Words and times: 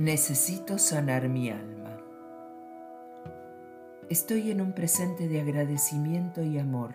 Necesito 0.00 0.78
sanar 0.78 1.28
mi 1.28 1.50
alma. 1.50 1.94
Estoy 4.08 4.50
en 4.50 4.62
un 4.62 4.72
presente 4.72 5.28
de 5.28 5.42
agradecimiento 5.42 6.42
y 6.42 6.58
amor, 6.58 6.94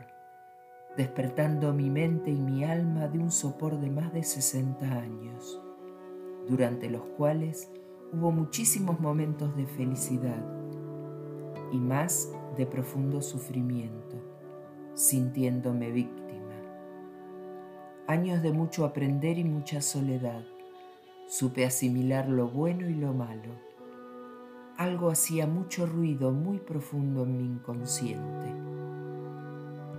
despertando 0.98 1.72
mi 1.72 1.92
mente 1.92 2.32
y 2.32 2.42
mi 2.42 2.64
alma 2.64 3.08
de 3.08 3.20
un 3.20 3.30
sopor 3.30 3.80
de 3.80 3.92
más 3.92 4.12
de 4.12 4.24
60 4.24 4.88
años, 4.88 5.62
durante 6.50 6.90
los 6.90 7.04
cuales 7.16 7.70
hubo 8.12 8.32
muchísimos 8.32 9.00
momentos 9.00 9.56
de 9.56 9.68
felicidad 9.68 10.44
y 11.72 11.78
más 11.78 12.32
de 12.58 12.66
profundo 12.66 13.22
sufrimiento, 13.22 14.18
sintiéndome 14.96 15.92
víctima. 15.92 16.56
Años 18.08 18.42
de 18.42 18.52
mucho 18.52 18.84
aprender 18.84 19.38
y 19.38 19.44
mucha 19.44 19.80
soledad 19.80 20.44
Supe 21.28 21.66
asimilar 21.66 22.30
lo 22.30 22.48
bueno 22.48 22.88
y 22.88 22.94
lo 22.94 23.12
malo. 23.12 23.52
Algo 24.78 25.10
hacía 25.10 25.48
mucho 25.48 25.88
ruido 25.88 26.32
muy 26.32 26.60
profundo 26.60 27.24
en 27.24 27.38
mi 27.38 27.46
inconsciente. 27.46 28.54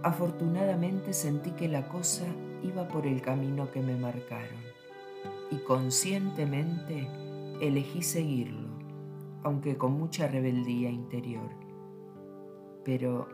Afortunadamente 0.04 1.12
sentí 1.12 1.50
que 1.50 1.66
la 1.66 1.88
cosa 1.88 2.24
iba 2.62 2.86
por 2.86 3.06
el 3.08 3.22
camino 3.22 3.70
que 3.72 3.80
me 3.80 3.96
marcaron 3.96 4.60
y 5.50 5.56
conscientemente 5.56 7.08
elegí 7.60 8.02
seguirlo, 8.02 8.68
aunque 9.42 9.76
con 9.76 9.92
mucha 9.92 10.28
rebeldía 10.28 10.90
interior. 10.90 11.50
Pero, 12.84 13.26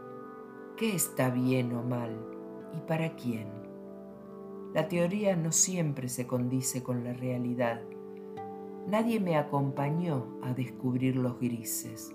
¿qué 0.79 0.95
está 0.95 1.29
bien 1.29 1.74
o 1.74 1.82
mal 1.82 2.16
y 2.74 2.80
para 2.88 3.15
quién? 3.16 3.48
La 4.74 4.88
teoría 4.88 5.36
no 5.36 5.52
siempre 5.52 6.08
se 6.08 6.26
condice 6.26 6.82
con 6.82 7.04
la 7.04 7.12
realidad. 7.12 7.82
Nadie 8.88 9.20
me 9.20 9.37
acompañó 9.37 10.38
a 10.42 10.54
descubrir 10.54 11.16
los 11.16 11.38
grises. 11.38 12.14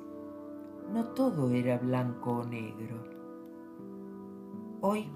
No 0.92 1.10
todo 1.10 1.52
era 1.52 1.78
blanco 1.78 2.38
o 2.38 2.44
negro. 2.46 3.06
Hoy, 4.82 5.08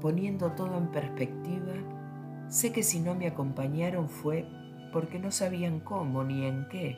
poniendo 0.00 0.52
todo 0.52 0.78
en 0.78 0.90
perspectiva, 0.90 1.74
sé 2.48 2.72
que 2.72 2.82
si 2.82 3.00
no 3.00 3.14
me 3.14 3.26
acompañaron 3.26 4.08
fue 4.08 4.48
porque 4.90 5.18
no 5.18 5.30
sabían 5.30 5.80
cómo 5.80 6.24
ni 6.24 6.46
en 6.46 6.66
qué, 6.70 6.96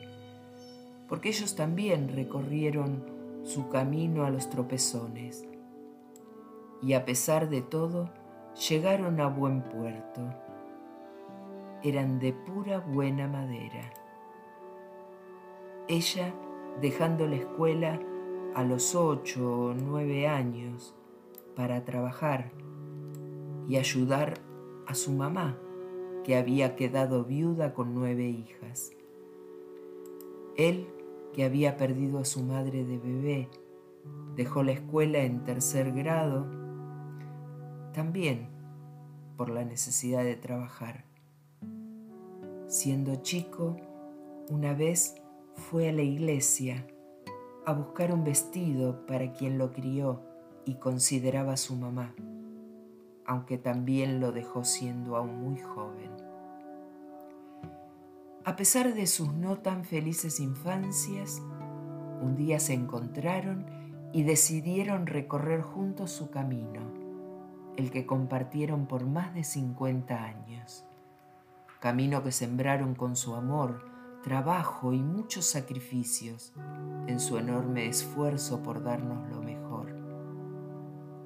porque 1.09 1.29
ellos 1.29 1.55
también 1.55 2.07
recorrieron 2.07 3.03
su 3.43 3.67
camino 3.67 4.23
a 4.23 4.29
los 4.29 4.49
tropezones. 4.49 5.45
Y 6.81 6.93
a 6.93 7.03
pesar 7.03 7.49
de 7.49 7.61
todo, 7.61 8.09
llegaron 8.55 9.19
a 9.19 9.27
buen 9.27 9.61
puerto. 9.61 10.21
Eran 11.83 12.19
de 12.19 12.33
pura 12.33 12.79
buena 12.79 13.27
madera. 13.27 13.91
Ella, 15.87 16.33
dejando 16.81 17.27
la 17.27 17.37
escuela 17.37 17.99
a 18.55 18.63
los 18.63 18.95
ocho 18.95 19.65
o 19.65 19.73
nueve 19.73 20.27
años 20.27 20.93
para 21.55 21.83
trabajar 21.85 22.51
y 23.67 23.77
ayudar 23.77 24.35
a 24.87 24.95
su 24.95 25.11
mamá, 25.11 25.57
que 26.23 26.35
había 26.35 26.75
quedado 26.75 27.23
viuda 27.23 27.73
con 27.73 27.93
nueve 27.93 28.25
hijas. 28.25 28.91
Él, 30.57 30.87
que 31.33 31.45
había 31.45 31.77
perdido 31.77 32.19
a 32.19 32.25
su 32.25 32.43
madre 32.43 32.83
de 32.83 32.97
bebé, 32.97 33.49
dejó 34.35 34.63
la 34.63 34.71
escuela 34.71 35.19
en 35.19 35.43
tercer 35.43 35.91
grado 35.91 36.47
también 37.93 38.49
por 39.37 39.49
la 39.49 39.63
necesidad 39.63 40.23
de 40.23 40.35
trabajar. 40.35 41.05
Siendo 42.67 43.15
chico, 43.15 43.77
una 44.49 44.73
vez 44.73 45.15
fue 45.55 45.89
a 45.89 45.93
la 45.93 46.01
iglesia 46.01 46.85
a 47.65 47.73
buscar 47.73 48.13
un 48.13 48.23
vestido 48.23 49.05
para 49.05 49.31
quien 49.31 49.57
lo 49.57 49.71
crió 49.71 50.21
y 50.65 50.75
consideraba 50.75 51.55
su 51.57 51.75
mamá, 51.75 52.13
aunque 53.25 53.57
también 53.57 54.19
lo 54.19 54.31
dejó 54.31 54.63
siendo 54.63 55.15
aún 55.15 55.41
muy 55.41 55.57
joven. 55.57 56.11
A 58.43 58.55
pesar 58.55 58.93
de 58.93 59.07
sus 59.07 59.33
no 59.33 59.59
tan 59.59 59.85
felices 59.85 60.39
infancias, 60.39 61.41
un 62.21 62.35
día 62.35 62.59
se 62.59 62.73
encontraron 62.73 63.65
y 64.11 64.23
decidieron 64.23 65.07
recorrer 65.07 65.61
juntos 65.61 66.11
su 66.11 66.29
camino 66.29 66.98
el 67.79 67.91
que 67.91 68.05
compartieron 68.05 68.87
por 68.87 69.05
más 69.05 69.33
de 69.33 69.45
50 69.45 70.21
años. 70.21 70.83
Camino 71.79 72.21
que 72.23 72.33
sembraron 72.33 72.93
con 72.93 73.15
su 73.15 73.35
amor, 73.35 73.85
trabajo 74.21 74.91
y 74.91 75.01
muchos 75.01 75.45
sacrificios 75.45 76.53
en 77.07 77.21
su 77.21 77.37
enorme 77.37 77.87
esfuerzo 77.87 78.61
por 78.61 78.83
darnos 78.83 79.29
lo 79.29 79.41
mejor. 79.41 79.95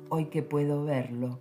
Hoy 0.10 0.26
que 0.26 0.44
puedo 0.44 0.84
verlo, 0.84 1.40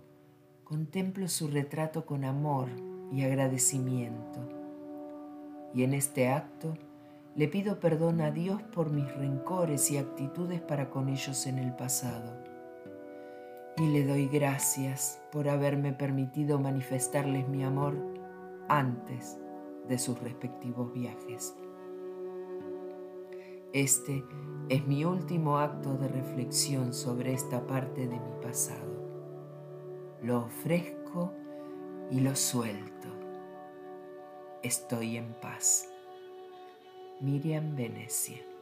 contemplo 0.63 1.27
su 1.27 1.47
retrato 1.47 2.07
con 2.07 2.25
amor 2.25 2.69
y 3.11 3.21
agradecimiento. 3.21 4.39
Y 5.75 5.83
en 5.83 5.93
este 5.93 6.29
acto 6.29 6.75
le 7.35 7.47
pido 7.47 7.79
perdón 7.79 8.19
a 8.19 8.31
Dios 8.31 8.63
por 8.63 8.89
mis 8.89 9.13
rencores 9.15 9.91
y 9.91 9.97
actitudes 9.97 10.59
para 10.59 10.89
con 10.89 11.07
ellos 11.07 11.45
en 11.45 11.59
el 11.59 11.75
pasado 11.75 12.52
y 13.77 13.87
le 13.87 14.05
doy 14.05 14.27
gracias 14.27 15.21
por 15.31 15.49
haberme 15.49 15.93
permitido 15.93 16.59
manifestarles 16.59 17.47
mi 17.47 17.63
amor 17.63 17.95
antes 18.69 19.39
de 19.87 19.97
sus 19.97 20.19
respectivos 20.19 20.93
viajes. 20.93 21.55
Este 23.73 24.23
es 24.69 24.85
mi 24.85 25.03
último 25.03 25.57
acto 25.57 25.97
de 25.97 26.07
reflexión 26.07 26.93
sobre 26.93 27.33
esta 27.33 27.65
parte 27.65 28.07
de 28.07 28.19
mi 28.19 28.41
pasado. 28.41 28.93
Lo 30.21 30.45
ofrezco 30.45 31.33
y 32.11 32.19
lo 32.19 32.35
suelto. 32.35 33.07
Estoy 34.61 35.17
en 35.17 35.33
paz. 35.41 35.89
Miriam 37.19 37.75
Venecia 37.75 38.52